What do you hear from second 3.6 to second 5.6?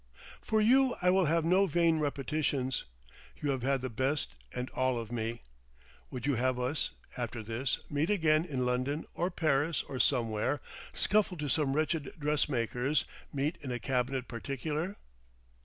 had the best and all of me.